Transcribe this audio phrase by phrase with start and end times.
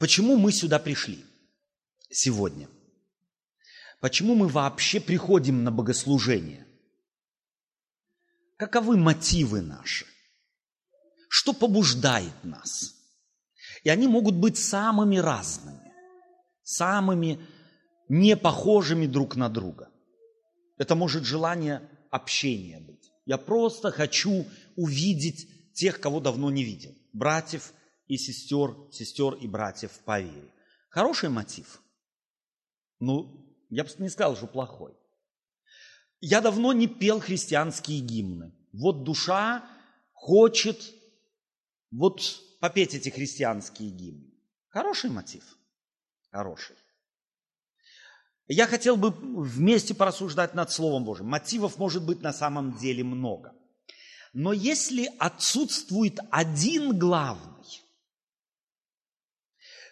[0.00, 1.22] Почему мы сюда пришли
[2.08, 2.70] сегодня?
[4.00, 6.66] Почему мы вообще приходим на богослужение?
[8.56, 10.06] Каковы мотивы наши?
[11.28, 12.94] Что побуждает нас?
[13.84, 15.92] И они могут быть самыми разными,
[16.62, 17.38] самыми
[18.08, 19.90] не похожими друг на друга.
[20.78, 23.12] Это может желание общения быть.
[23.26, 24.46] Я просто хочу
[24.76, 26.96] увидеть тех, кого давно не видел.
[27.12, 27.74] Братьев
[28.10, 30.52] и сестер, сестер и братьев по вере.
[30.88, 31.80] Хороший мотив.
[32.98, 34.94] Ну, я бы не сказал, что плохой.
[36.20, 38.52] Я давно не пел христианские гимны.
[38.72, 39.64] Вот душа
[40.12, 40.92] хочет
[41.92, 42.20] вот
[42.60, 44.34] попеть эти христианские гимны.
[44.70, 45.44] Хороший мотив.
[46.32, 46.74] Хороший.
[48.48, 51.26] Я хотел бы вместе порассуждать над Словом Божьим.
[51.26, 53.54] Мотивов может быть на самом деле много.
[54.32, 57.59] Но если отсутствует один главный,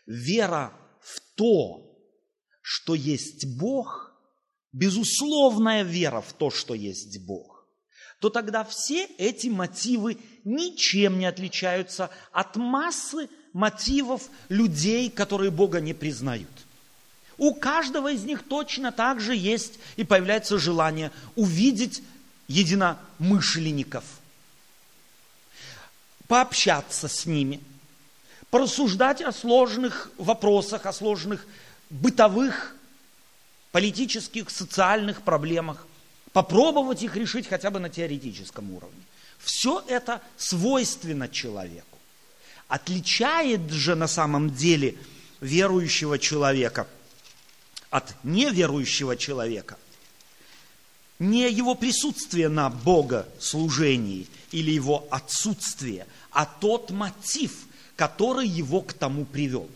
[0.08, 1.84] вера в то,
[2.62, 4.12] что есть Бог,
[4.72, 7.66] безусловная вера в то, что есть Бог,
[8.20, 15.94] то тогда все эти мотивы ничем не отличаются от массы мотивов людей, которые Бога не
[15.94, 16.48] признают.
[17.36, 22.02] У каждого из них точно так же есть и появляется желание увидеть
[22.48, 24.05] единомышленников,
[26.27, 27.61] пообщаться с ними,
[28.50, 31.46] порассуждать о сложных вопросах, о сложных
[31.91, 32.74] бытовых,
[33.72, 35.86] политических, социальных проблемах,
[36.32, 39.02] попробовать их решить хотя бы на теоретическом уровне.
[39.38, 41.98] Все это свойственно человеку.
[42.68, 44.96] Отличает же на самом деле
[45.40, 46.86] верующего человека–
[47.90, 49.78] от неверующего человека
[51.18, 57.66] не его присутствие на богослужении или его отсутствие, а тот мотив,
[57.98, 59.68] который его к тому привел.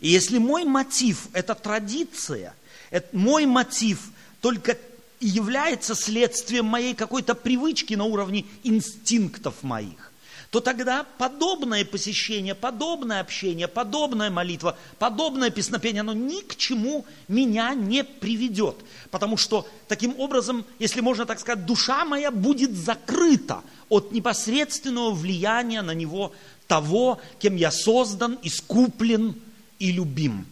[0.00, 2.54] И если мой мотив– это традиция,
[2.88, 4.08] это мой мотив
[4.40, 4.78] только
[5.20, 10.09] является следствием моей какой-то привычки на уровне инстинктов моих,
[10.50, 17.72] то тогда подобное посещение, подобное общение, подобная молитва, подобное песнопение, оно ни к чему меня
[17.74, 18.76] не приведет.
[19.12, 25.82] Потому что таким образом, если можно так сказать, душа моя будет закрыта от непосредственного влияния
[25.82, 26.32] на него
[26.66, 29.40] того, кем я создан, искуплен
[29.78, 30.46] и любим.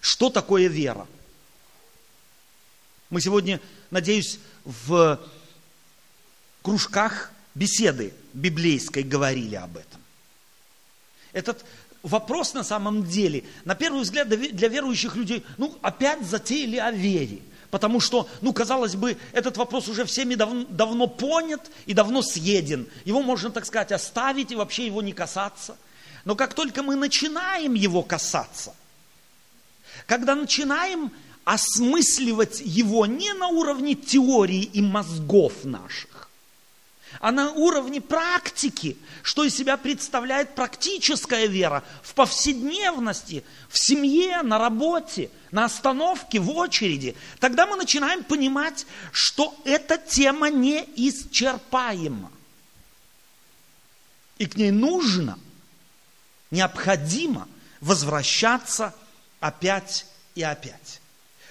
[0.00, 1.08] Что такое вера?
[3.10, 3.60] Мы сегодня,
[3.90, 5.20] надеюсь, в
[6.62, 10.00] кружках беседы библейской говорили об этом.
[11.32, 11.64] Этот
[12.02, 17.40] вопрос на самом деле, на первый взгляд, для верующих людей, ну, опять затеяли о вере.
[17.70, 22.88] Потому что, ну, казалось бы, этот вопрос уже всеми дав, давно понят и давно съеден.
[23.04, 25.76] Его можно, так сказать, оставить и вообще его не касаться.
[26.24, 28.74] Но как только мы начинаем его касаться,
[30.06, 31.12] когда начинаем
[31.44, 36.29] осмысливать его не на уровне теории и мозгов наших,
[37.18, 44.58] а на уровне практики, что из себя представляет практическая вера в повседневности, в семье, на
[44.58, 52.30] работе, на остановке, в очереди, тогда мы начинаем понимать, что эта тема неисчерпаема.
[54.38, 55.38] И к ней нужно,
[56.50, 57.48] необходимо
[57.80, 58.94] возвращаться
[59.40, 61.00] опять и опять.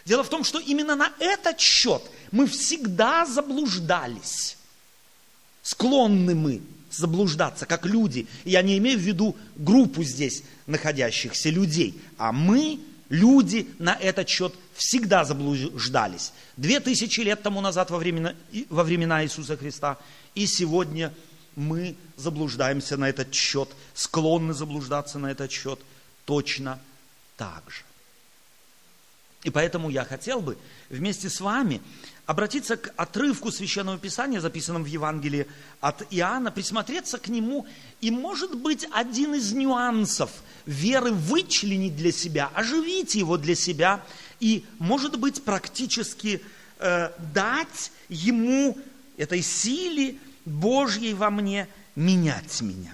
[0.05, 4.58] Дело в том, что именно на этот счет мы всегда заблуждались
[5.69, 8.25] склонны мы заблуждаться, как люди.
[8.43, 14.53] Я не имею в виду группу здесь находящихся людей, а мы, люди, на этот счет
[14.73, 16.33] всегда заблуждались.
[16.57, 18.33] Две тысячи лет тому назад во времена,
[18.69, 19.99] во времена Иисуса Христа
[20.33, 21.13] и сегодня
[21.55, 25.79] мы заблуждаемся на этот счет, склонны заблуждаться на этот счет
[26.25, 26.79] точно
[27.37, 27.83] так же.
[29.43, 30.57] И поэтому я хотел бы
[30.89, 31.79] вместе с вами
[32.29, 35.47] обратиться к отрывку Священного Писания, записанному в Евангелии
[35.81, 37.65] от Иоанна, присмотреться к нему
[38.01, 40.29] и, может быть, один из нюансов
[40.67, 44.05] веры вычленить для себя, оживить его для себя
[44.39, 46.43] и, может быть, практически
[46.77, 48.77] э, дать ему
[49.17, 52.93] этой силе Божьей во мне менять меня.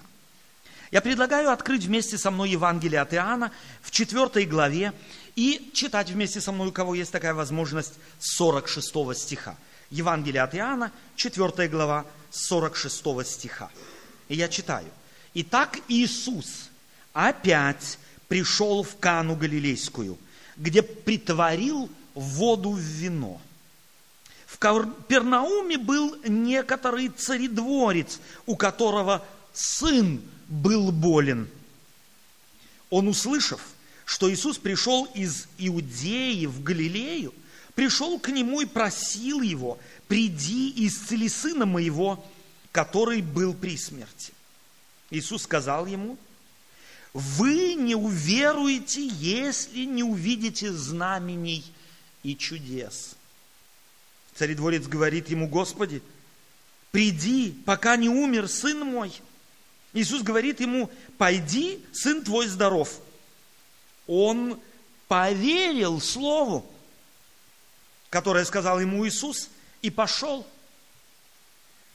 [0.92, 3.52] Я предлагаю открыть вместе со мной Евангелие от Иоанна
[3.82, 4.94] в 4 главе
[5.36, 9.58] и читать вместе со мной, у кого есть такая возможность, 46 стиха.
[9.90, 13.70] Евангелие от Иоанна, 4 глава, 46 стиха.
[14.30, 14.88] И я читаю.
[15.34, 16.70] Итак, Иисус
[17.14, 20.18] опять пришел в Кану Галилейскую,
[20.58, 23.42] где притворил воду в вино.
[24.48, 24.58] В
[25.08, 29.24] Пернауме был некоторый царедворец, у которого
[29.54, 31.50] сын был болен.
[32.90, 33.62] он, услышав,
[34.06, 37.34] что Иисус пришел из Иудеи в Галилею,
[37.74, 42.24] пришел к нему и просил его, приди и исцели сына моего,
[42.72, 44.32] который был при смерти.
[45.10, 46.18] Иисус сказал ему,
[47.14, 51.66] вы не уверуете, если не увидите знамений
[52.24, 53.16] и чудес.
[54.36, 56.04] Царедворец говорит ему, Господи,
[56.92, 59.14] приди, пока не умер сын мой.
[59.94, 63.00] Иисус говорит ему, пойди, сын твой здоров.
[64.08, 64.60] Он
[65.08, 66.66] поверил Слову,
[68.10, 69.50] которое сказал ему Иисус,
[69.82, 70.46] и пошел.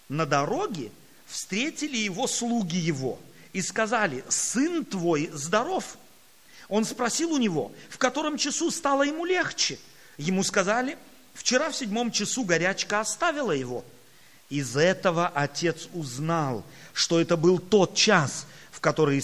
[0.08, 0.90] На дороге
[1.26, 3.18] встретили его слуги его
[3.52, 5.96] и сказали, сын твой здоров.
[6.68, 9.78] Он спросил у него, в котором часу стало ему легче.
[10.18, 10.98] Ему сказали,
[11.34, 13.84] вчера в седьмом часу горячка оставила его.
[14.50, 19.22] Из этого отец узнал, что это был тот час, в который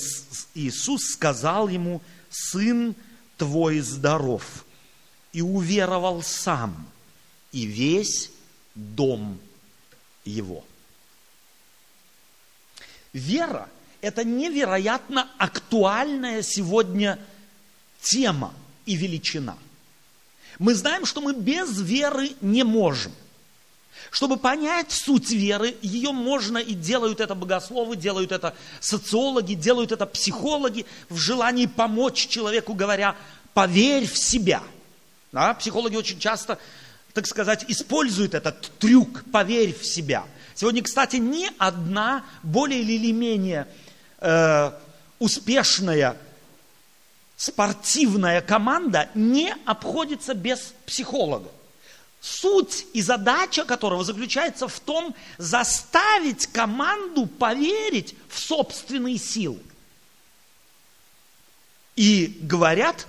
[0.55, 2.01] Иисус сказал ему,
[2.51, 2.95] сын
[3.37, 4.65] твой здоров.
[5.33, 6.89] И уверовал сам,
[7.53, 8.31] и весь
[8.75, 9.39] дом
[10.25, 10.65] его.
[13.13, 13.69] Вера–
[14.01, 17.19] это невероятно актуальная сегодня
[18.01, 18.55] тема
[18.87, 19.59] и величина.
[20.59, 23.13] Мы знаем, что мы без веры не можем.
[24.11, 30.07] Чтобы понять суть веры, ее можно и делают это богословы, делают это социологи, делают это
[30.07, 33.17] психологи в желании помочь человеку, говоря,
[33.55, 34.63] поверь в себя.
[35.33, 36.59] Да, психологи очень часто,
[37.13, 40.25] так сказать, используют этот трюк, поверь в себя–
[40.57, 43.69] Сегодня, кстати, ни одна более или менее
[44.21, 44.73] э,
[45.19, 46.17] успешная
[47.37, 51.51] спортивная команда не обходится без психолога.
[52.27, 59.61] Суть и задача которого заключается в том, заставить команду поверить в собственные силы.
[61.95, 63.07] И говорят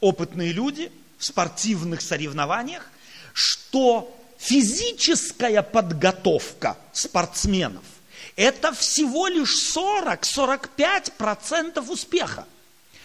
[0.00, 2.88] опытные люди в спортивных соревнованиях,
[3.34, 7.84] что физическая подготовка спортсменов–
[8.34, 12.46] это всего лишь 40-45% успеха.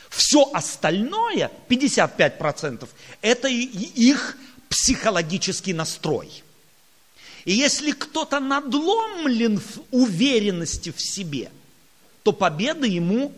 [0.10, 2.88] Все остальное, 55%,
[3.22, 4.38] это их
[4.70, 6.44] психологический настрой.
[7.46, 11.52] И если кто-то надломлен в уверенности в себе,
[12.24, 13.34] то победы ему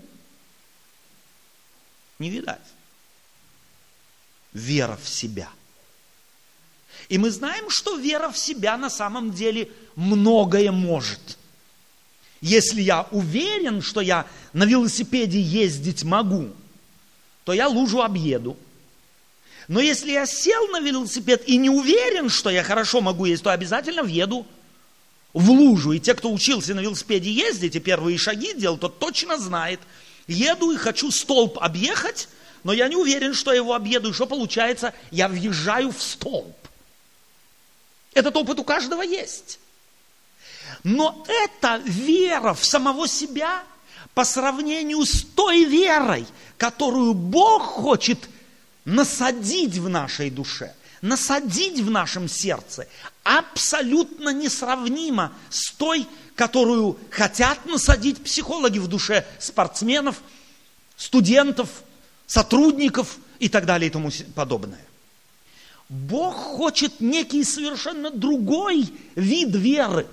[2.20, 2.60] не видать.
[4.54, 5.50] Вера в себя–
[7.10, 11.38] и мы знаем, что вера в себя на самом деле многое может.
[12.40, 16.50] Если я уверен, что я на велосипеде ездить могу,
[17.44, 18.58] то я лужу объеду.
[19.72, 23.54] Но если я сел на велосипед и не уверен, что я хорошо могу ездить, то
[23.54, 24.46] обязательно въеду
[25.32, 25.94] в лужу.
[25.94, 29.80] И те, кто учился на велосипеде ездить и первые шаги делал, тот точно знает.
[30.28, 32.28] Еду и хочу столб объехать,
[32.66, 34.10] но я не уверен, что я его объеду.
[34.10, 34.94] И что получается?
[35.10, 36.54] Я въезжаю в столб.
[38.14, 39.58] Этот опыт у каждого есть.
[40.84, 43.64] Но это вера в самого себя
[44.14, 46.26] по сравнению с той верой,
[46.58, 48.20] которую Бог хочет
[48.86, 52.88] насадить в нашей душе, насадить в нашем сердце,
[53.24, 60.22] абсолютно несравнима с той, которую хотят насадить психологи в душе спортсменов,
[60.98, 61.70] студентов,
[62.28, 64.86] сотрудников и так далее и тому подобное.
[65.90, 70.08] Бог хочет некий совершенно другой вид веры.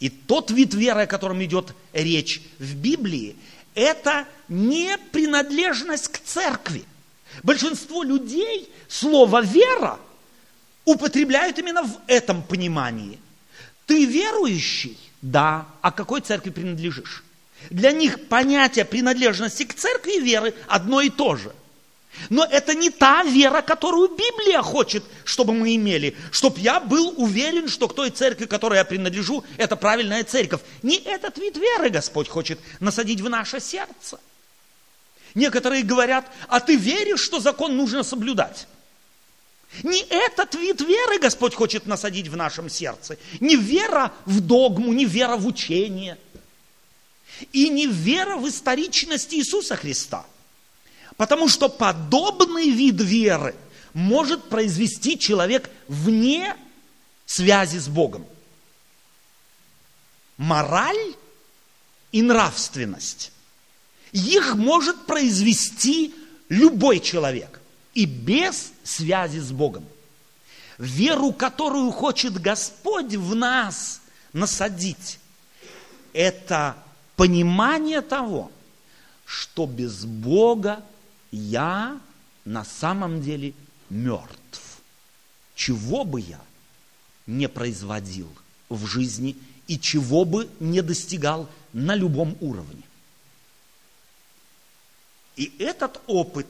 [0.00, 3.36] И тот вид веры, о котором идет речь в Библии,
[3.74, 6.84] это не принадлежность к церкви.
[7.42, 9.98] Большинство людей слово «вера»
[10.84, 13.18] употребляют именно в этом понимании.
[13.86, 14.98] Ты верующий?
[15.22, 15.66] Да.
[15.80, 17.24] А какой церкви принадлежишь?
[17.70, 21.52] Для них понятие принадлежности к церкви и веры одно и то же–
[22.30, 26.16] но это не та вера, которую Библия хочет, чтобы мы имели.
[26.30, 30.60] Чтоб я был уверен, что к той церкви, которой я принадлежу, это правильная церковь.
[30.82, 34.20] Не этот вид веры Господь хочет насадить в наше сердце.
[35.34, 38.66] Некоторые говорят, а ты веришь, что закон нужно соблюдать?
[39.82, 43.18] Не этот вид веры Господь хочет насадить в нашем сердце.
[43.40, 46.16] Не вера в догму, не вера в учение.
[47.52, 50.24] И не вера в историчность Иисуса Христа–
[51.16, 53.54] Потому что подобный вид веры
[53.92, 56.56] может произвести человек вне
[57.26, 58.26] связи с Богом.
[60.36, 61.14] Мораль
[62.10, 63.30] и нравственность.
[64.14, 66.14] Их может произвести
[66.48, 67.60] любой человек
[67.94, 69.84] и без связи с Богом.
[70.78, 74.00] Веру, которую хочет Господь в нас
[74.32, 75.18] насадить,
[76.12, 76.76] это
[77.16, 78.52] понимание того,
[79.24, 80.84] что без Бога
[81.32, 81.98] я
[82.44, 83.52] на самом деле
[83.90, 84.80] мертв.
[85.56, 86.40] Чего бы я
[87.26, 88.28] не производил
[88.68, 92.84] в жизни и чего бы не достигал на любом уровне.
[95.36, 96.46] И этот опыт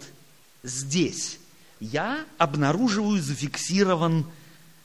[0.62, 1.38] здесь
[1.80, 4.26] я обнаруживаю зафиксирован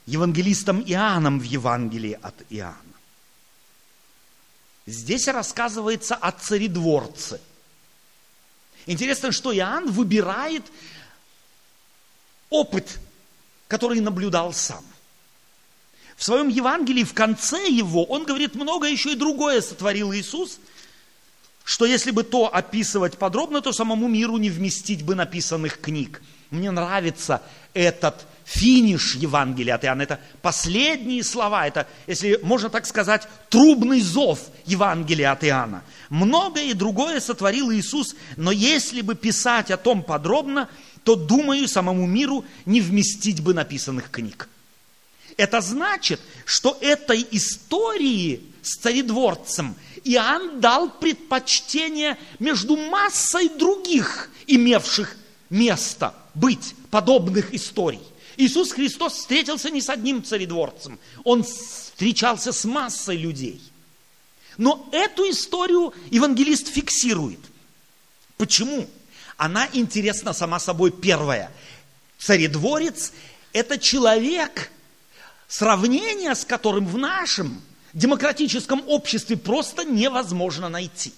[0.06, 2.76] евангелистом Иоанном в Евангелии от Иоанна.
[4.86, 7.40] Здесь рассказывается о царедворце.
[8.86, 10.64] Интересно, что Иоанн выбирает
[12.48, 12.98] опыт,
[13.68, 14.84] который наблюдал сам.
[16.16, 20.58] В своем Евангелии, в конце его, он говорит, много еще и другое сотворил Иисус,
[21.64, 26.22] что если бы то описывать подробно, то самому миру не вместить бы написанных книг.
[26.50, 27.42] Мне нравится
[27.74, 30.02] этот финиш Евангелия от Иоанна.
[30.02, 35.84] Это последние слова, это, если можно так сказать, трубный зов Евангелия от Иоанна.
[36.08, 40.68] Многое и другое сотворил Иисус, но если бы писать о том подробно,
[41.04, 44.48] то, думаю, самому миру не вместить бы написанных книг.
[45.36, 55.16] Это значит, что этой истории с царедворцем Иоанн дал предпочтение между массой других, имевших
[55.50, 58.00] место быть подобных историй.
[58.36, 63.60] Иисус Христос встретился не с одним царедворцем, Он встречался с массой людей.
[64.56, 67.40] Но эту историю евангелист фиксирует.
[68.36, 68.88] Почему?
[69.36, 71.52] Она интересна сама собой первая.
[72.18, 73.12] Царедворец–
[73.52, 74.70] это человек,
[75.48, 81.12] сравнение с которым в нашем демократическом обществе просто невозможно найти.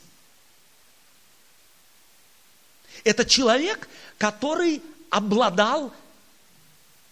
[3.04, 3.88] Это человек,
[4.18, 5.92] который обладал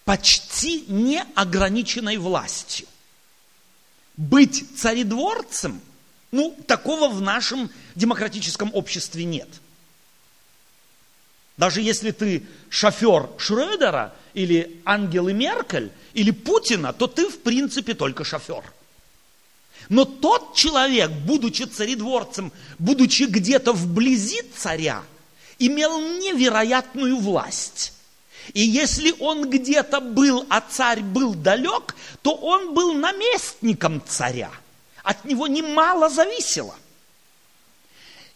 [0.05, 2.87] почти неограниченной властью.
[4.17, 5.81] Быть царедворцем,
[6.31, 9.49] ну, такого в нашем демократическом обществе нет.
[11.57, 18.25] Даже если ты шофер Шрёдера или Ангелы Меркель или Путина, то ты в принципе только
[18.25, 18.65] шофер.
[19.91, 25.03] Но тот человек, будучи царедворцем, будучи где-то вблизи царя,
[25.59, 27.93] имел невероятную власть.
[28.55, 34.53] И если он где-то был, а царь был далек, то он был наместником царя.
[35.03, 36.77] От него немало зависело.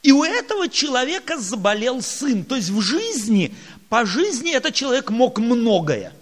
[0.03, 2.45] И у этого человека заболел сын.
[2.45, 3.55] То есть в жизни,
[3.89, 6.13] по жизни этот человек мог многое.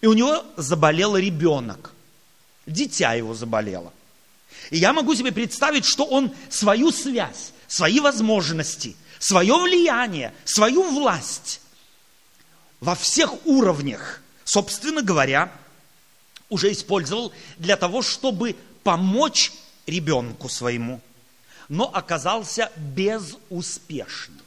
[0.00, 1.92] И у него заболел ребенок.
[2.64, 3.92] Дитя его заболело.
[4.70, 11.60] И я могу себе представить, что он свою связь, свои возможности, свое влияние, свою власть
[12.80, 15.52] во всех уровнях, собственно говоря,
[16.48, 19.52] уже использовал для того, чтобы помочь
[19.86, 21.00] ребенку своему,
[21.68, 24.40] но оказался безуспешным.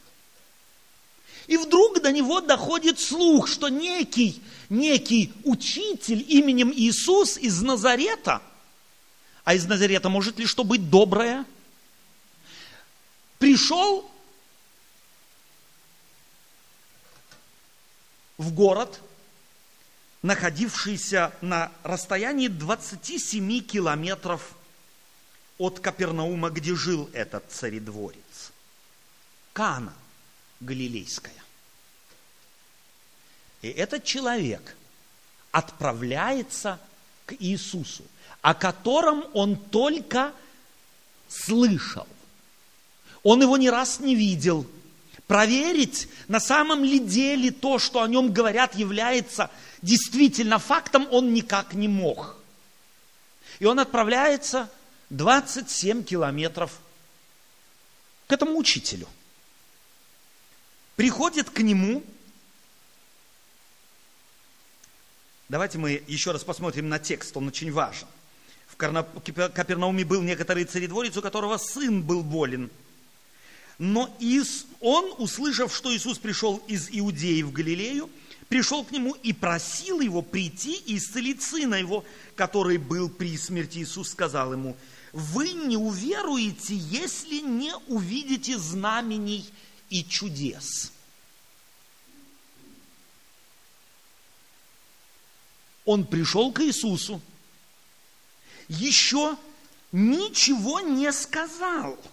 [1.46, 8.40] И вдруг до него доходит слух, что некий, некий учитель именем Иисус из Назарета,
[9.50, 11.44] а из Назарета может ли что быть доброе,
[13.40, 14.08] пришел
[18.38, 19.00] в город,
[20.22, 24.54] находившийся на расстоянии 27 километров
[25.58, 28.52] от Капернаума, где жил этот царедворец.
[29.52, 29.94] Кана
[30.60, 31.42] Галилейская.
[33.62, 34.76] И этот человек
[35.50, 36.78] отправляется
[37.26, 38.04] к Иисусу,
[38.42, 40.32] о котором он только
[41.28, 42.06] слышал.
[43.22, 44.66] Он его ни раз не видел–
[45.30, 49.48] проверить, на самом ли деле то, что о нем говорят, является
[49.80, 52.36] действительно фактом, он никак не мог.
[53.60, 54.68] И он отправляется
[55.10, 56.80] 27 километров
[58.26, 59.06] к этому учителю.
[60.96, 62.02] Приходит к нему.
[65.48, 68.08] Давайте мы еще раз посмотрим на текст, он очень важен.
[68.80, 72.70] Капернауме был некоторый царедворец, у которого сын был болен–
[73.80, 78.10] но Ис, он, услышав, что Иисус пришел из Иудеи в Галилею,
[78.50, 82.04] пришел к нему и просил его прийти и исцелить сына его,
[82.36, 83.78] который был при смерти.
[83.78, 84.76] Иисус сказал ему,
[85.14, 89.48] вы не уверуете, если не увидите знамений
[89.88, 90.92] и чудес.
[95.86, 97.22] Он пришел к Иисусу,
[98.70, 99.36] еще
[99.92, 101.98] ничего не сказал–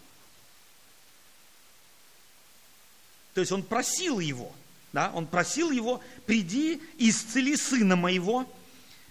[3.38, 4.52] То есть он просил его,
[4.94, 8.52] да, он просил его, приди исцели сына моего,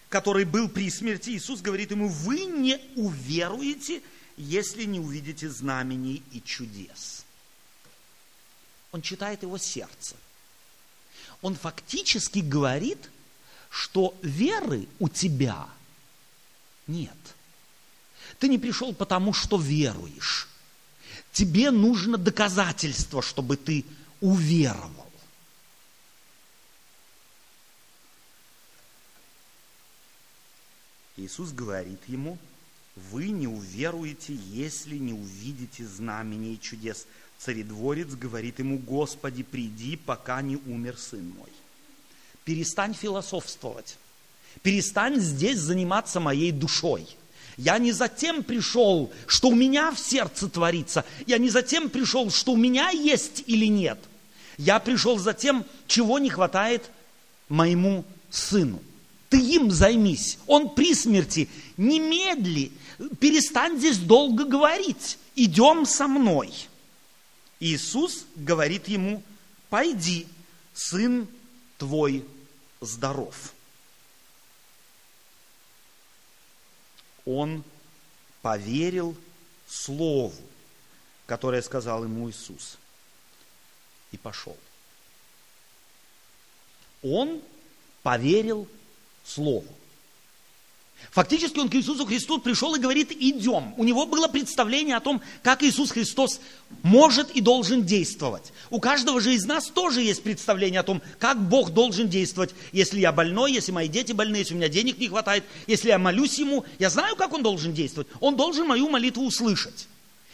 [0.09, 1.31] который был при смерти.
[1.31, 4.03] Иисус говорит ему, вы не уверуете,
[4.37, 7.25] если не увидите знамений и чудес.
[8.91, 10.17] Он читает его сердце.
[11.41, 13.09] Он фактически говорит,
[13.71, 15.69] что веры у тебя
[16.89, 17.36] нет.
[18.39, 20.49] Ты не пришел потому, что веруешь.
[21.33, 23.85] Тебе нужно доказательство, чтобы ты
[24.21, 25.07] уверовал.
[31.17, 32.39] Иисус говорит ему,
[32.95, 37.07] вы не уверуете, если не увидите знамений и чудес.
[37.39, 41.51] Царедворец говорит ему, Господи, приди, пока не умер сын мой.
[42.45, 43.99] Перестань философствовать.
[44.63, 47.07] Перестань здесь заниматься моей душой.
[47.57, 51.05] Я не затем пришел, что у меня в сердце творится.
[51.27, 53.99] Я не затем пришел, что у меня есть или нет.
[54.59, 56.91] Я пришел за тем, чего не хватает
[57.49, 58.83] моему сыну.
[59.31, 60.39] Ты им займись.
[60.47, 61.49] Он при смерти.
[61.77, 62.73] Немедли.
[63.21, 65.19] Перестань здесь долго говорить.
[65.35, 66.53] Идем со мной.
[67.59, 69.23] Иисус говорит ему,
[69.71, 70.27] пойди,
[70.75, 71.27] сын
[71.79, 72.25] твой
[72.81, 73.55] здоров.
[77.27, 77.63] Он
[78.41, 79.17] поверил
[79.69, 80.33] слову,
[81.27, 82.79] которое сказал ему Иисус,
[84.13, 84.57] и пошел.
[87.03, 87.43] Он
[88.03, 88.69] поверил
[89.27, 89.67] Слову.
[91.11, 93.75] Фактически он к Иисусу Христу пришел и говорит, идем.
[93.77, 96.41] У него было представление о том, как Иисус Христос
[96.83, 98.53] может и должен действовать.
[98.71, 102.55] У каждого же из нас тоже есть представление о том, как Бог должен действовать.
[102.73, 105.99] Если я больной, если мои дети больны, если у меня денег не хватает, если я
[105.99, 108.09] молюсь Ему, я знаю, как Он должен действовать.
[108.21, 109.89] Он должен мою молитву услышать.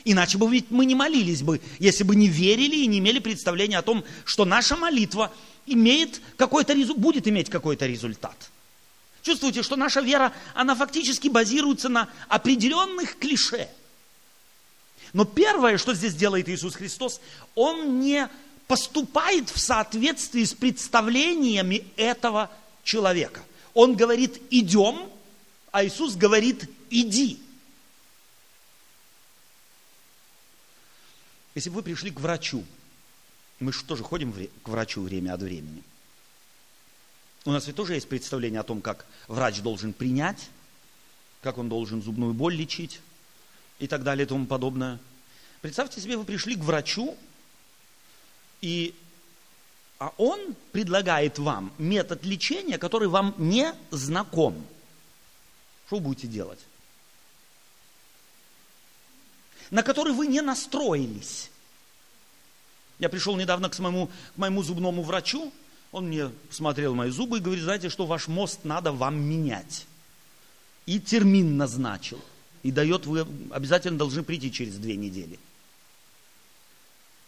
[0.05, 3.79] Иначе бы ведь мы не молились бы, если бы не верили и не имели представления
[3.79, 5.33] о том, что наша молитва
[5.67, 8.51] имеет какой-то, будет иметь какой-то результат.
[9.23, 13.69] Чувствуете, что наша вера, она фактически базируется на определенных клише.
[15.13, 17.21] Но первое, что здесь делает Иисус Христос,
[17.55, 18.29] Он не
[18.67, 22.51] поступает в соответствии с представлениями этого
[22.83, 23.43] человека.
[23.75, 25.09] Он говорит, идем,
[25.71, 27.41] а Иисус говорит, иди.
[31.55, 32.65] Если бы вы пришли к врачу,
[33.61, 35.83] мы же тоже ходим к врачу время от времени.
[37.45, 40.49] У нас ведь тоже есть представление о том, как врач должен принять,
[41.43, 43.01] как он должен зубную боль лечить
[43.81, 45.01] и так далее и тому подобное.
[45.61, 47.17] Представьте себе, вы пришли к врачу,
[48.61, 48.95] и,
[49.99, 54.65] а он предлагает вам метод лечения, который вам не знаком.
[55.87, 56.61] Что вы будете делать?
[59.71, 61.51] На который вы не настроились.
[63.01, 65.53] Я пришел недавно к моему, к моему зубному врачу,
[65.93, 69.87] он мне смотрел мои зубы и говорит, знаете, что ваш мост надо вам менять.
[70.87, 72.21] И термин назначил.
[72.63, 75.39] И дает, вы обязательно должны прийти через две недели.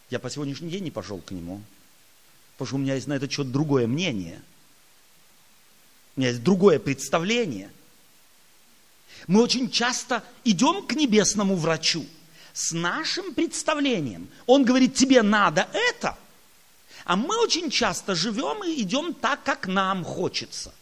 [0.09, 1.61] Я по сегодняшний день не пошел к нему.
[2.53, 4.41] Потому что у меня есть на этот счет другое мнение.
[6.15, 7.69] У меня есть другое представление.
[9.27, 12.05] Мы очень часто идем к небесному врачу
[12.53, 14.27] с нашим представлением.
[14.47, 16.17] Он говорит, тебе надо это–
[17.05, 20.73] а мы очень часто живем и идем так, как нам хочется.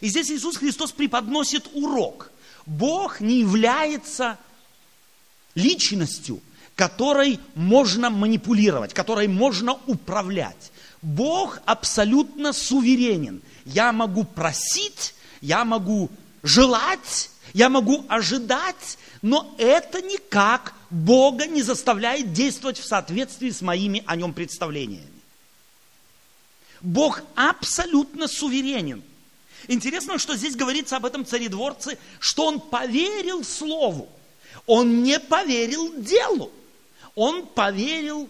[0.00, 2.30] И здесь Иисус Христос преподносит урок.
[2.64, 4.38] Бог не является
[5.54, 6.40] личностью,
[6.74, 10.72] которой можно манипулировать, которой можно управлять.
[11.02, 13.42] Бог абсолютно суверенен.
[13.66, 16.10] Я могу просить, я могу
[16.42, 24.02] желать, я могу ожидать, но это никак Бога не заставляет действовать в соответствии с моими
[24.06, 25.11] о нем представлениями.
[26.82, 29.02] Бог абсолютно суверенен.
[29.68, 34.08] Интересно, что здесь говорится об этом царедворце, что он поверил слову.
[34.66, 36.50] Он не поверил делу.
[37.14, 38.28] Он поверил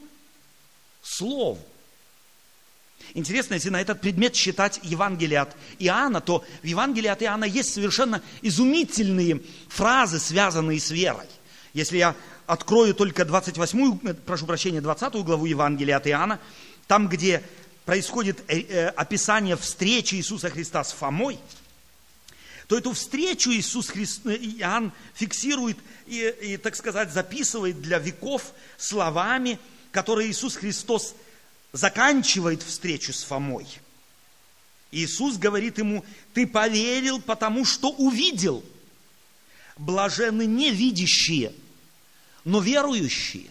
[1.02, 1.58] слову.
[3.14, 7.74] Интересно, если на этот предмет считать Евангелие от Иоанна, то в Евангелии от Иоанна есть
[7.74, 11.26] совершенно изумительные фразы, связанные с верой.
[11.74, 12.14] Если я
[12.46, 16.38] открою только 28, прошу прощения, 20 главу Евангелия от Иоанна,
[16.86, 17.42] там, где
[17.84, 21.38] происходит э, э, описание встречи Иисуса Христа с Фомой,
[22.68, 29.58] то эту встречу Иисус Христос, Иоанн фиксирует и, и, так сказать, записывает для веков словами,
[29.90, 31.14] которые Иисус Христос
[31.72, 33.66] заканчивает встречу с Фомой.
[34.90, 38.64] Иисус говорит ему, ты поверил, потому что увидел.
[39.78, 41.52] Блажены не видящие,
[42.44, 43.50] но верующие.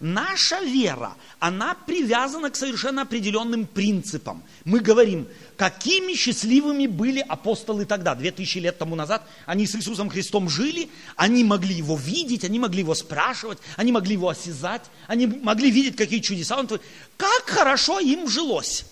[0.00, 4.42] Наша вера, она привязана к совершенно определенным принципам.
[4.64, 9.28] Мы говорим, какими счастливыми были апостолы тогда, две тысячи лет тому назад.
[9.44, 14.14] Они с Иисусом Христом жили, они могли его видеть, они могли его спрашивать, они могли
[14.14, 16.84] его осязать, они могли видеть, какие чудеса он творит.
[17.18, 18.86] Как хорошо им жилось.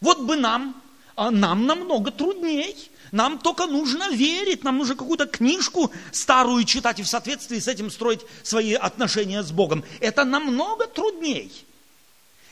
[0.00, 0.80] Вот бы нам,
[1.14, 2.74] а нам намного трудней.
[3.12, 7.90] Нам только нужно верить, нам нужно какую-то книжку старую читать и в соответствии с этим
[7.90, 9.84] строить свои отношения с Богом.
[10.00, 11.52] Это намного трудней.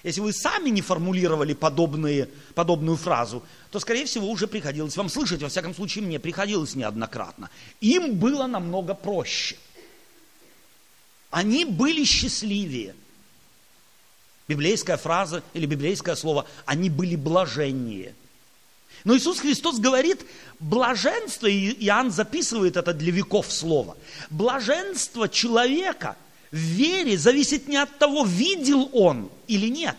[0.04, 5.42] Если вы сами не формулировали подобные, подобную фразу, то, скорее всего, уже приходилось вам слышать.
[5.42, 7.50] Во всяком случае, мне приходилось неоднократно.
[7.80, 9.56] Им было намного проще.
[11.30, 12.94] Они были счастливее.
[14.46, 18.14] Библейская фраза или библейское слово, они были блаженнее–
[19.04, 20.24] но Иисус Христос говорит,
[20.58, 23.96] блаженство, и Иоанн записывает это для веков слово,
[24.30, 26.16] блаженство человека
[26.50, 29.96] в вере зависит не от того, видел он или нет.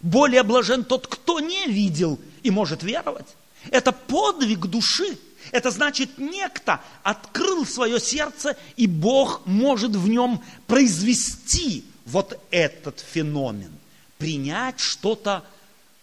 [0.00, 3.28] Более блажен тот, кто не видел и может веровать.
[3.70, 5.16] Это подвиг души.
[5.50, 13.72] Это значит, некто открыл свое сердце, и Бог может в нем произвести вот этот феномен,
[14.18, 15.44] принять что-то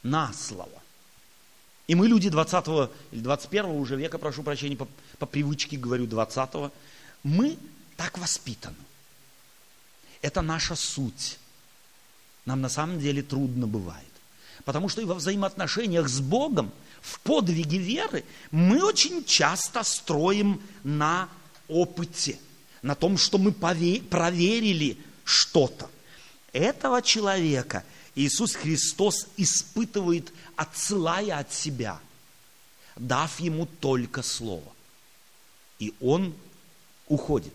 [0.04, 0.81] на слово.
[1.92, 4.88] И мы, люди 20 или 21 уже века, прошу прощения, по,
[5.20, 6.72] по привычке говорю 20
[7.24, 7.58] мы
[7.98, 8.78] так воспитаны.
[10.22, 11.38] Это наша суть.
[12.46, 14.08] Нам на самом деле трудно бывает.
[14.64, 21.28] Потому что и во взаимоотношениях с Богом, в подвиге веры, мы очень часто строим на
[21.68, 22.40] опыте,
[22.82, 25.90] на том, что мы проверили что-то.
[26.54, 27.84] Этого человека
[28.16, 32.00] Иисус Христос испытывает отсылая от себя,
[32.96, 34.72] дав ему только слово.
[35.80, 36.36] И он
[37.08, 37.54] уходит.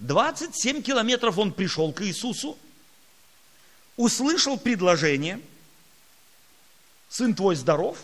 [0.00, 2.58] 27 километров он пришел к Иисусу,
[3.96, 5.40] услышал предложение,
[7.08, 7.98] сын твой здоров,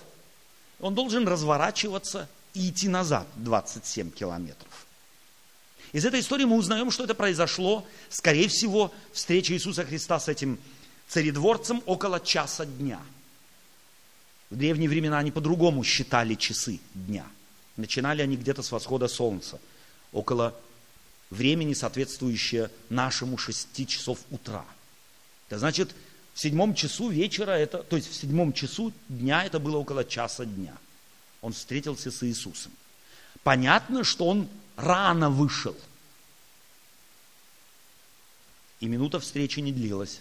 [0.78, 4.86] он должен разворачиваться и идти назад 27 километров.
[5.92, 10.58] Из этой истории мы узнаем, что это произошло, скорее всего, встреча Иисуса Христа с этим
[11.10, 13.00] царедворцем около часа дня–
[14.50, 17.24] в древние времена они по-другому считали часы дня.
[17.76, 19.60] Начинали они где-то с восхода солнца,
[20.12, 20.54] около
[21.30, 24.64] времени, соответствующее нашему 6 часов утра.
[25.48, 25.94] Это значит,
[26.34, 30.44] в седьмом часу вечера, это, то есть в седьмом часу дня это было около часа
[30.44, 30.76] дня.
[31.40, 32.72] Он встретился с Иисусом.
[33.44, 35.76] Понятно, что он рано вышел.
[38.80, 40.20] И минута встречи не длилась.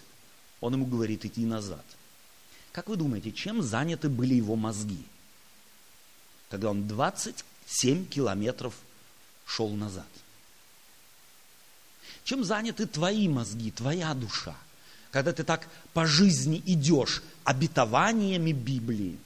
[0.60, 1.84] Он ему говорит идти назад–
[2.72, 5.04] как вы думаете, чем заняты были его мозги,
[6.48, 8.74] когда он 27 километров
[9.44, 10.06] шел назад?
[12.22, 14.56] Чем заняты твои мозги, твоя душа,
[15.10, 19.18] когда ты так по жизни идешь обетованиями Библии?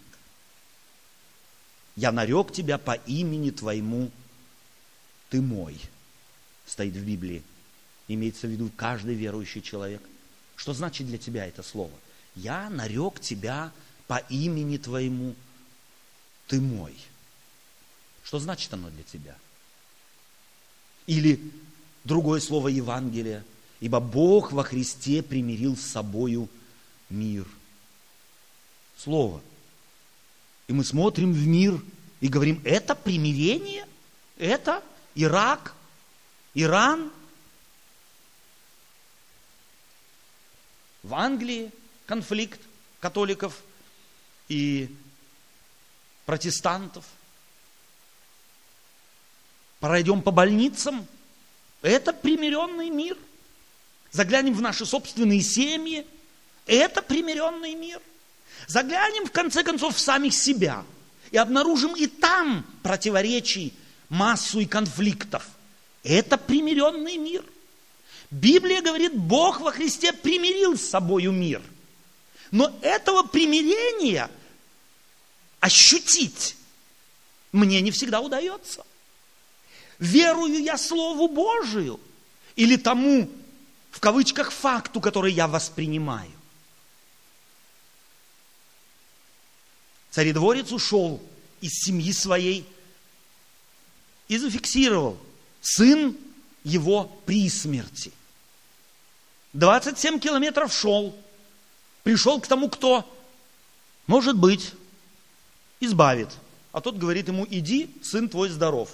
[1.97, 4.11] Я нарек тебя по имени твоему,
[5.29, 5.79] ты мой,
[6.66, 7.42] стоит в Библии.
[8.09, 10.03] Имеется в виду каждый верующий человек.
[10.56, 11.92] Что значит для тебя это слово?
[12.36, 13.72] я нарек тебя
[14.06, 15.34] по имени твоему,
[16.46, 16.96] ты мой.
[18.24, 19.36] Что значит оно для тебя?
[21.06, 21.52] Или
[22.04, 23.44] другое слово Евангелия,
[23.80, 26.48] ибо Бог во Христе примирил с собою
[27.10, 27.46] мир.
[28.96, 29.42] Слово.
[30.66, 31.80] И мы смотрим в мир
[32.20, 33.86] и говорим, это примирение,
[34.38, 34.82] это
[35.14, 35.74] Ирак,
[36.54, 37.10] Иран,
[41.04, 41.70] в Англии–
[42.06, 42.60] конфликт
[43.00, 43.62] католиков
[44.48, 44.88] и
[46.26, 47.04] протестантов.
[49.80, 51.06] Пройдем по больницам.
[51.82, 53.16] Это примиренный мир.
[54.10, 56.06] Заглянем в наши собственные семьи.
[56.66, 58.00] Это примиренный мир.
[58.66, 60.84] Заглянем, в конце концов, в самих себя.
[61.30, 63.74] И обнаружим и там противоречий,
[64.08, 65.46] массу и конфликтов.
[66.02, 67.44] Это примиренный мир.
[68.35, 71.62] Библия говорит, Бог во Христе примирил с собою мир–
[72.55, 74.31] но этого примирения
[75.59, 76.57] ощутить
[77.51, 78.87] мне не всегда удается.
[79.99, 81.99] Верую я Слову Божию
[82.55, 83.29] или тому,
[83.90, 86.31] в кавычках, факту, который я воспринимаю.
[90.11, 91.20] Царедворец ушел
[91.61, 92.68] из семьи своей
[94.29, 95.18] и зафиксировал,
[95.61, 96.16] сын
[96.62, 98.12] его при смерти.
[99.54, 101.16] 27 километров шел,
[102.02, 103.08] пришел к тому, кто,
[104.06, 104.72] может быть,
[105.80, 106.28] избавит.
[106.72, 108.90] А тот говорит ему, иди, сын твой здоров.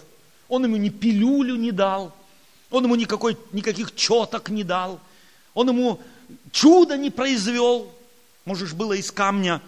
[0.49, 2.15] Он ему ни пилюлю не дал,
[2.71, 5.01] он ему никакой, никаких четок не дал.
[5.55, 6.01] Он ему
[6.53, 7.93] чудо не произвел.
[8.45, 9.61] Можешь было из камня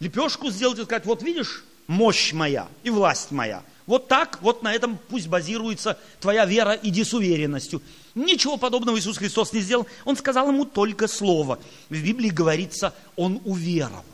[0.00, 3.62] лепешку сделать и сказать, вот видишь, мощь моя и власть моя.
[3.86, 7.82] Вот так, вот на этом пусть базируется твоя вера, иди с уверенностью.
[8.14, 9.86] Ничего подобного Иисус Христос не сделал.
[10.04, 11.58] Он сказал ему только слово.
[11.90, 14.04] В Библии говорится, он уверовал.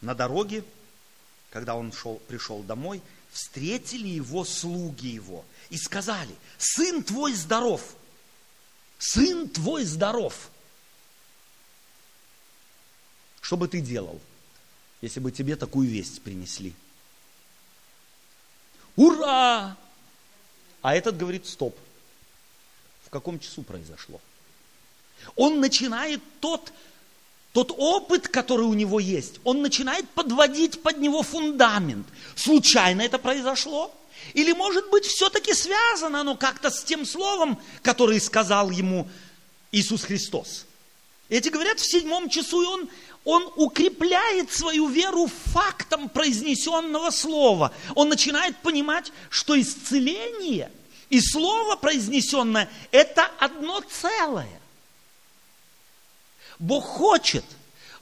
[0.00, 0.62] На дороге,
[1.50, 3.00] когда он шел, пришел домой,
[3.32, 7.82] встретили его слуги его и сказали, сын твой здоров,
[8.98, 10.50] сын твой здоров.
[13.44, 14.18] Что бы ты делал,
[15.02, 16.72] если бы тебе такую весть принесли?
[18.96, 19.76] Ура!
[20.80, 21.76] А этот говорит, стоп.
[23.04, 24.18] В каком часу произошло?
[25.36, 26.72] Он начинает тот,
[27.52, 32.06] тот опыт, который у него есть, он начинает подводить под него фундамент.
[32.36, 33.94] Случайно это произошло?
[34.32, 39.06] Или, может быть, все-таки связано оно как-то с тем словом, которое сказал ему
[39.70, 40.64] Иисус Христос?
[41.28, 42.88] Эти говорят в седьмом часу, и он,
[43.24, 47.72] он укрепляет свою веру фактом произнесенного слова.
[47.94, 50.70] Он начинает понимать, что исцеление
[51.08, 54.60] и слово произнесенное– это одно целое.
[56.58, 57.44] Бог хочет,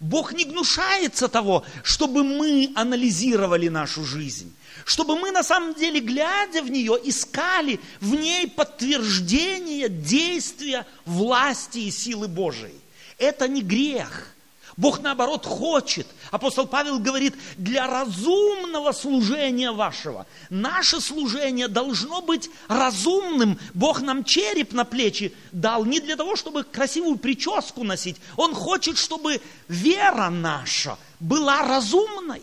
[0.01, 4.53] Бог не гнушается того, чтобы мы анализировали нашу жизнь,
[4.85, 11.91] чтобы мы на самом деле, глядя в нее, искали в ней подтверждение действия власти и
[11.93, 12.81] силы Божией.
[13.19, 14.27] Это не грех–
[14.77, 16.07] Бог, наоборот, хочет.
[16.31, 20.27] Апостол Павел говорит, для разумного служения вашего.
[20.49, 23.59] Наше служение должно быть разумным.
[23.75, 28.17] Бог нам череп на плечи дал не для того, чтобы красивую прическу носить.
[28.37, 32.43] Он хочет, чтобы вера наша была разумной.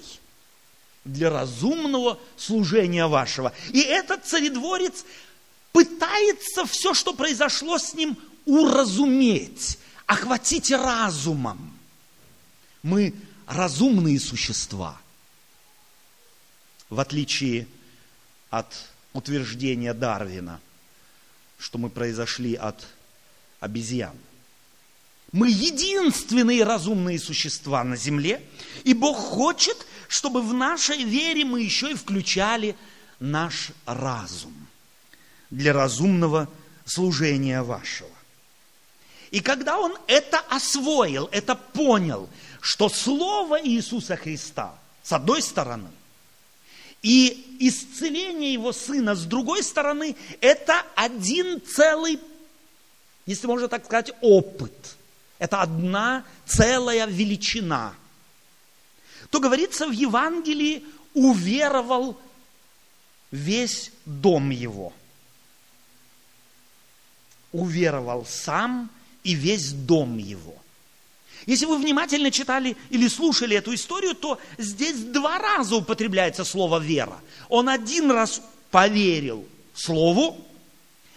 [1.05, 3.53] Для разумного служения вашего.
[3.71, 5.03] И этот царедворец
[5.71, 11.68] пытается все, что произошло с ним, уразуметь, охватить разумом.
[12.83, 13.13] Мы
[13.45, 14.99] разумные существа,
[16.89, 17.67] в отличие
[18.49, 20.59] от утверждения Дарвина,
[21.57, 22.87] что мы произошли от
[23.59, 24.15] обезьян.
[25.31, 28.41] Мы единственные разумные существа на земле,
[28.83, 32.75] и Бог хочет, чтобы в нашей вере мы еще и включали
[33.19, 34.53] наш разум
[35.51, 36.49] для разумного
[36.85, 38.09] служения вашего.
[39.29, 42.27] И когда он это освоил, это понял,
[42.61, 45.89] что Слово Иисуса Христа, с одной стороны,
[47.01, 52.19] и исцеление Его Сына, с другой стороны, это один целый,
[53.25, 54.97] если можно так сказать, опыт.
[55.37, 57.93] Это одна целая величина.
[59.29, 62.19] То говорится в Евангелии, уверовал
[63.31, 64.91] весь дом его.
[67.53, 68.89] Уверовал сам
[69.23, 70.55] и весь дом его.
[71.49, 77.19] Если вы внимательно читали или слушали эту историю, то здесь два раза употребляется слово вера.
[77.47, 80.45] Он один раз поверил слову,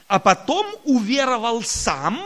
[0.07, 2.19] а потом уверовал сам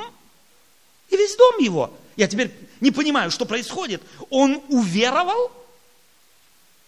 [1.08, 1.92] и весь дом его.
[2.14, 4.00] Я теперь не понимаю, что происходит.
[4.30, 5.50] Он уверовал,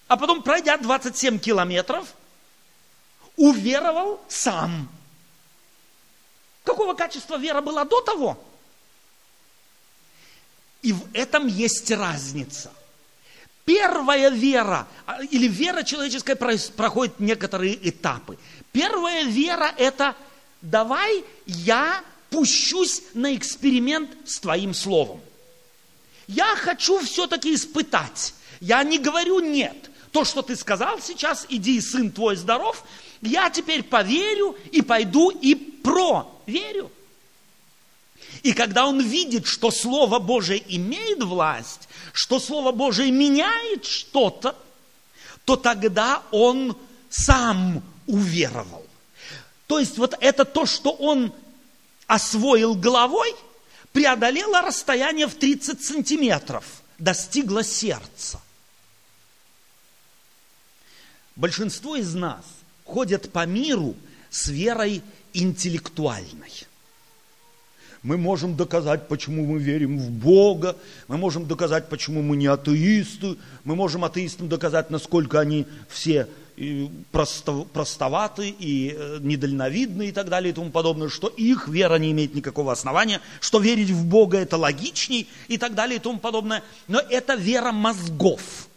[0.06, 2.14] а потом, пройдя 27 километров,
[3.36, 4.88] уверовал сам.
[6.62, 8.38] Какого качества вера была до того?
[10.82, 12.70] И в этом есть разница.
[13.64, 18.38] Первая вера, а, или вера человеческая проходит некоторые этапы.
[18.72, 20.16] Первая вера– это
[20.62, 25.20] давай я пущусь на эксперимент с твоим словом.
[26.26, 28.34] Я хочу все-таки испытать.
[28.60, 29.90] Я не говорю нет.
[30.12, 32.82] То, что ты сказал сейчас, иди, сын твой здоров,
[33.20, 36.90] я теперь поверю и пойду и проверю.
[38.42, 44.56] И когда он видит, что Слово Божие имеет власть, что Слово Божие меняет что-то,
[45.44, 46.76] то тогда он
[47.08, 48.86] сам уверовал.
[49.66, 51.32] То есть вот это то, что он
[52.06, 53.34] освоил головой,
[53.92, 56.64] преодолело расстояние в 30 сантиметров,
[56.98, 58.40] достигло сердца.
[61.34, 62.44] Большинство из нас
[62.84, 63.96] ходят по миру
[64.30, 66.52] с верой интеллектуальной–
[68.02, 70.76] мы можем доказать, почему мы верим в Бога,
[71.08, 76.28] мы можем доказать, почему мы не атеисты, мы можем атеистам доказать, насколько они все
[77.12, 82.10] просто, простоваты и э, недальновидны и так далее и тому подобное, что их вера не
[82.12, 86.62] имеет никакого основания, что верить в Бога это логичней и так далее и тому подобное.
[86.88, 88.68] Но это вера мозгов.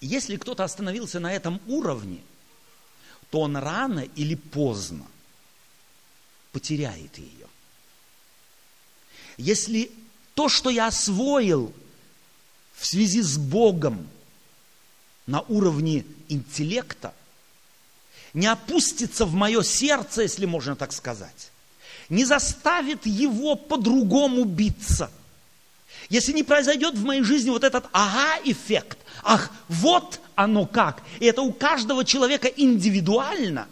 [0.00, 2.20] Если кто-то остановился на этом уровне,
[3.30, 5.06] то он рано или поздно
[6.54, 7.48] потеряет ее.
[9.36, 9.90] Если
[10.34, 11.74] то, что я освоил
[12.76, 14.08] в связи с Богом
[15.26, 17.12] на уровне интеллекта,
[18.34, 21.50] не опустится в мое сердце, если можно так сказать,
[22.08, 25.10] не заставит его по-другому биться.
[26.08, 31.42] Если не произойдет в моей жизни вот этот ага-эффект, ах, вот оно как, и это
[31.42, 33.66] у каждого человека индивидуально,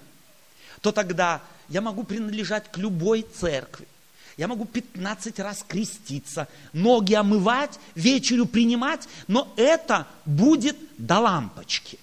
[0.80, 1.42] то тогда
[1.72, 3.88] я могу принадлежать к любой церкви.
[4.36, 11.98] Я могу 15 раз креститься, ноги омывать, вечерю принимать, но это будет до лампочки.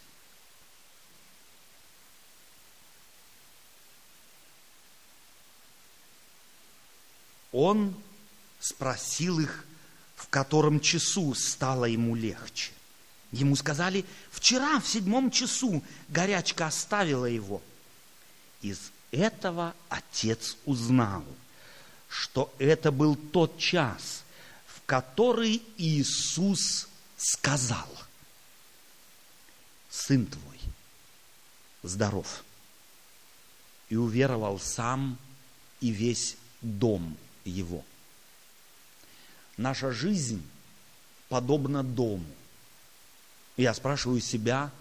[7.51, 7.95] Он
[8.59, 9.65] спросил их,
[10.15, 12.71] в котором часу стало ему легче.
[13.31, 17.61] Ему сказали, вчера в седьмом часу горячка оставила его.
[18.61, 21.23] Из этого отец узнал,
[22.07, 24.23] что это был тот час,
[24.67, 27.87] в который Иисус сказал,
[29.89, 30.59] сын твой
[31.83, 32.43] здоров.
[33.89, 35.17] И уверовал сам
[35.81, 37.83] и весь дом его.
[39.57, 40.47] Наша жизнь
[41.27, 42.25] подобна дому.
[43.57, 44.71] Я спрашиваю себя,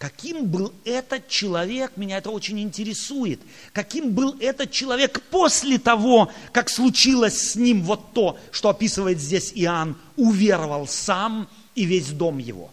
[0.00, 3.38] каким был этот человек, меня это очень интересует,
[3.74, 9.52] каким был этот человек после того, как случилось с ним вот то, что описывает здесь
[9.54, 12.72] Иоанн, уверовал сам и весь дом его.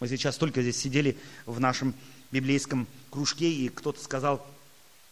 [0.00, 1.94] Мы сейчас только здесь сидели в нашем
[2.32, 4.44] библейском кружке, и кто-то сказал,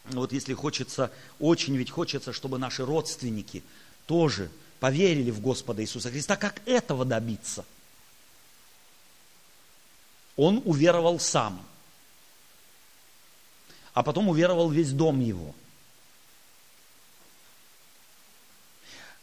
[0.07, 3.63] вот если хочется, очень ведь хочется, чтобы наши родственники
[4.07, 7.65] тоже поверили в Господа Иисуса Христа, как этого добиться?
[10.37, 11.65] Он уверовал сам,
[13.95, 15.55] а потом уверовал весь дом его.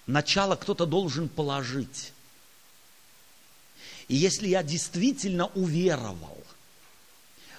[0.05, 2.13] Начало кто-то должен положить.
[4.07, 6.37] И если я действительно уверовал,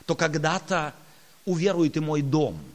[0.06, 0.94] то когда-то
[1.44, 2.60] уверует и мой дом–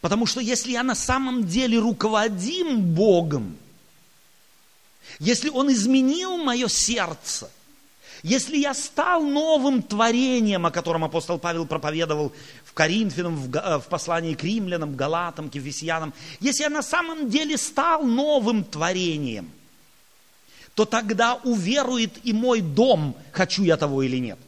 [0.00, 3.56] Потому что если я на самом деле руководим Богом,
[5.18, 7.50] если Он изменил мое сердце,
[8.22, 12.32] если я стал новым творением, о котором апостол Павел проповедовал
[12.64, 18.04] в Коринфянам, в, послании к римлянам, галатам, к ефесянам, если я на самом деле стал
[18.04, 19.50] новым творением,
[20.74, 24.38] то тогда уверует и мой дом, хочу я того или нет.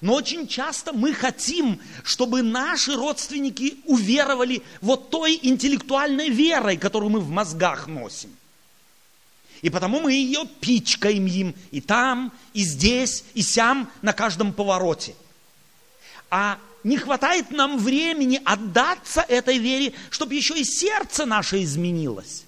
[0.00, 7.20] Но очень часто мы хотим, чтобы наши родственники уверовали вот той интеллектуальной верой, которую мы
[7.20, 8.30] в мозгах носим.
[9.62, 15.14] И потому мы ее пичкаем им и там, и здесь, и сям, на каждом повороте.
[16.30, 22.44] А не хватает нам времени отдаться этой вере, чтобы еще и сердце наше изменилось.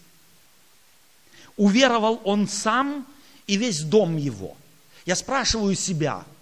[1.56, 3.06] Уверовал он сам
[3.46, 4.56] и весь дом его.
[5.04, 6.24] Я спрашиваю себя–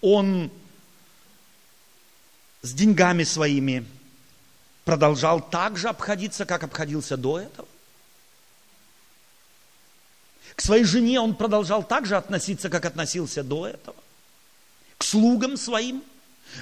[0.00, 0.50] он
[2.62, 3.86] с деньгами своими
[4.84, 7.68] продолжал так же обходиться, как обходился до этого.
[10.58, 13.94] К своей жене он продолжал так же относиться, как относился до этого.
[14.98, 16.02] К слугам своим.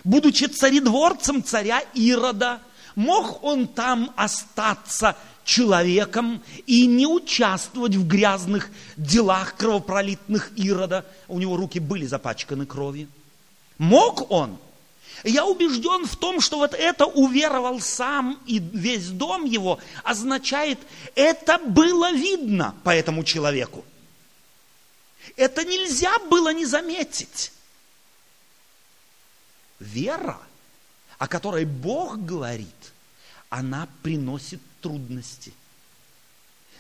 [0.05, 2.61] Будучи царедворцем царя Ирода,
[2.95, 11.07] мог он там остаться человеком и не участвовать в грязных делах кровопролитных Ирода.
[11.27, 13.09] У него руки были запачканы кровью.
[13.79, 14.59] Мог он?
[15.25, 20.79] Я убежден в том, что вот это уверовал сам и весь дом его, означает,
[21.15, 23.85] это было видно по этому человеку.
[25.37, 27.53] Это нельзя было не заметить.
[29.79, 30.39] Вера,
[31.19, 32.69] о которой Бог говорит,
[33.49, 35.53] она приносит трудности.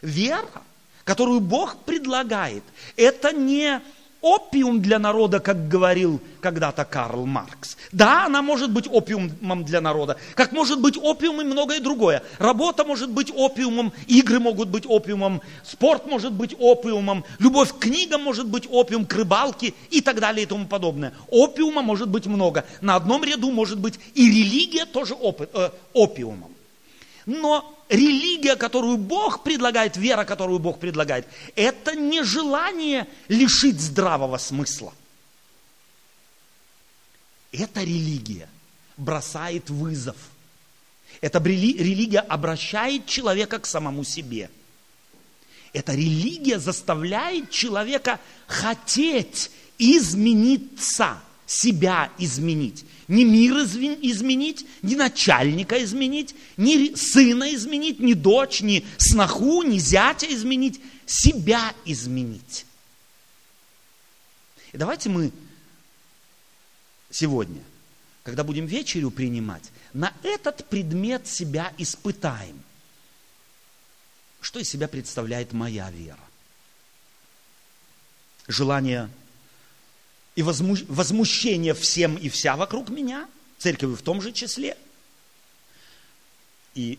[0.02, 0.62] Вера,
[1.04, 2.64] которую Бог предлагает,
[2.96, 3.82] это не
[4.26, 7.76] опиум для народа, как говорил когда-то Карл Маркс.
[7.92, 12.22] Да, она может быть опиумом для народа, как может быть опиум и многое другое.
[12.38, 18.22] Работа может быть опиумом, игры могут быть опиумом, спорт может быть опиумом, любовь к книгам
[18.22, 21.12] может быть опиум, к рыбалке и так далее и тому подобное.
[21.30, 22.64] Опиума может быть много.
[22.80, 26.55] На одном ряду может быть и религия тоже опи, э, опиумом.
[27.26, 34.94] Но религия, которую Бог предлагает, вера, которую Бог предлагает, это не желание лишить здравого смысла.
[37.50, 38.48] Эта религия
[38.96, 40.16] бросает вызов.
[41.20, 44.50] Эта религия обращает человека к самому себе.
[45.72, 52.84] эта религия заставляет человека хотеть измениться, себя изменить.
[53.08, 60.26] Не мир изменить, не начальника изменить, не сына изменить, не дочь, не сноху, не зятя
[60.26, 62.66] изменить, себя изменить.
[64.72, 65.32] И давайте мы
[67.10, 67.62] сегодня,
[68.24, 72.60] когда будем вечерю принимать, на этот предмет себя испытаем.
[74.40, 76.18] Что из себя представляет моя вера?
[78.48, 79.08] Желание
[80.36, 83.28] и возмущение всем и вся вокруг меня,
[83.58, 84.78] церковь в том же числе,
[86.74, 86.98] и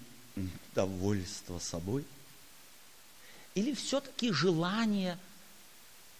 [0.75, 2.03] довольство собой,
[3.55, 5.17] или все-таки желание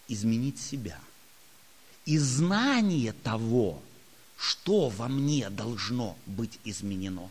[0.08, 1.00] изменить себя–
[2.08, 3.84] и знание того,
[4.38, 7.30] что во мне должно быть изменено.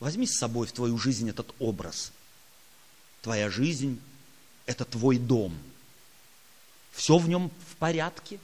[0.00, 2.12] Возьми с собой в твою жизнь этот образ.
[3.20, 4.00] Твоя жизнь–
[4.66, 5.54] это твой дом.
[6.92, 7.50] Все в нем
[7.80, 8.38] порядке?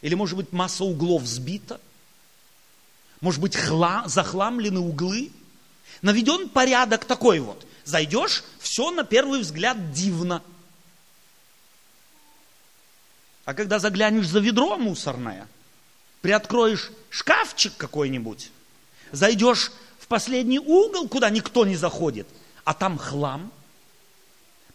[0.00, 1.78] Или, может быть, масса углов сбита?
[3.20, 5.30] Может быть, хла, захламлены углы?
[6.00, 7.66] Наведен порядок такой вот.
[7.84, 10.42] Зайдешь, все на первый взгляд дивно–
[13.44, 15.48] а когда заглянешь за ведро мусорное,
[16.20, 18.50] приоткроешь шкафчик какой-нибудь,
[19.10, 22.28] зайдешь в последний угол, куда никто не заходит,
[22.64, 23.50] а там хлам.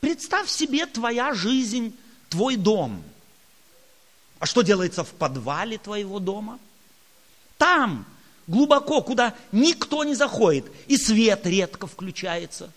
[0.02, 1.96] Представь себе твоя жизнь,
[2.30, 3.04] твой дом.
[4.40, 6.60] А что делается в подвале твоего дома?
[7.58, 8.06] Там,
[8.46, 12.72] глубоко, куда никто не заходит, и свет редко включается.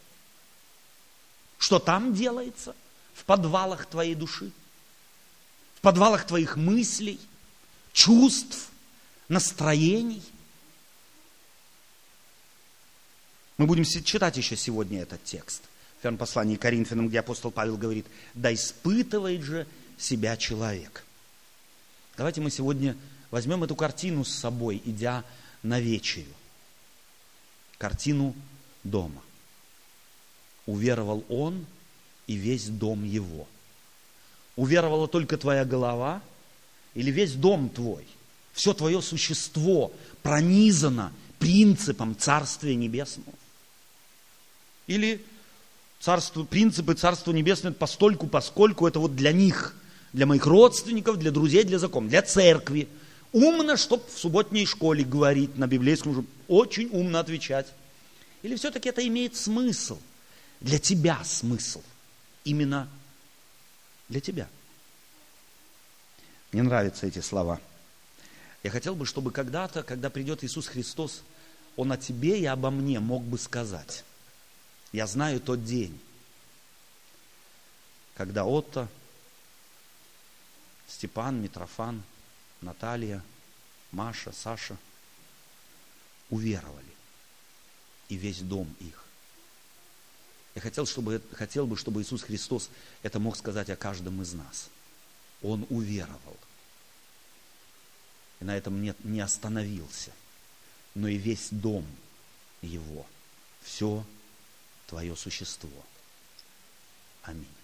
[1.58, 2.74] Что там делается
[3.14, 4.52] в подвалах твоей души?
[5.80, 7.18] в подвалах твоих мыслей,
[7.94, 8.68] чувств,
[9.30, 10.22] настроений.
[13.56, 15.62] Мы будем читать еще сегодня этот текст.
[15.98, 18.04] В первом послании к Коринфянам, где апостол Павел говорит,
[18.34, 21.02] да испытывает же себя человек.
[22.20, 22.98] Давайте мы сегодня
[23.30, 25.24] возьмем эту картину с собой, идя
[25.62, 26.34] на вечерю.
[27.78, 28.34] Картину
[28.84, 29.22] дома.
[30.66, 31.64] Уверовал он
[32.26, 33.48] и весь дом его–
[34.60, 36.20] уверовала только твоя голова
[36.92, 38.06] или весь дом твой,
[38.52, 39.90] все твое существо
[40.22, 43.32] пронизано принципом Царствия Небесного?
[44.86, 45.24] Или
[45.98, 49.74] царство, принципы Царства Небесного постольку, поскольку это вот для них,
[50.12, 52.88] для моих родственников, для друзей, для знакомых, для церкви.
[53.32, 57.66] Умно, чтобы в субботней школе говорить на библейском, чтобы очень умно отвечать.
[58.42, 59.98] Или все-таки это имеет смысл?
[60.60, 61.82] Для тебя смысл.
[62.44, 62.88] Именно
[64.08, 64.48] для тебя.
[66.52, 67.60] Мне нравятся эти слова.
[68.62, 71.22] Я хотел бы, чтобы когда-то, когда придет Иисус Христос,
[71.76, 74.04] Он о тебе и обо мне мог бы сказать.
[74.92, 75.98] Я знаю тот день,
[78.16, 78.88] когда Отто,
[80.90, 82.02] Степан, Митрофан,
[82.60, 83.22] Наталья,
[83.92, 84.76] Маша, Саша
[86.28, 86.84] уверовали.
[88.08, 89.04] И весь дом их.
[90.56, 92.70] Я хотел, чтобы, хотел бы, чтобы Иисус Христос
[93.02, 94.68] это мог сказать о каждом из нас.
[95.42, 96.36] Он уверовал.
[98.40, 100.10] И на этом нет, не остановился.
[100.94, 101.86] Но и весь дом
[102.62, 103.06] его,
[103.62, 104.04] все
[104.88, 105.70] твое существо.
[107.22, 107.59] Аминь.